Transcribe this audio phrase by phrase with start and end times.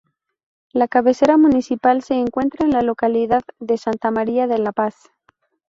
[0.73, 4.95] La cabecera municipal se encuentra en la localidad de Santa María de la Paz.